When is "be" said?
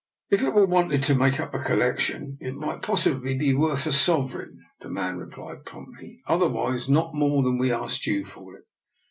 3.37-3.53